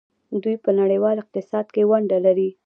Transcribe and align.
دوی 0.43 0.55
په 0.65 0.69
نړیوال 0.79 1.15
اقتصاد 1.19 1.65
کې 1.73 1.87
ونډه 1.89 2.17
لري. 2.25 2.49